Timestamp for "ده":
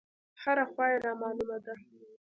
1.65-1.75